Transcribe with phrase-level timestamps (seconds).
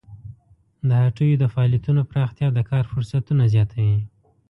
[0.87, 3.99] د هټیو د فعالیتونو پراختیا د کار فرصتونه زیاتوي.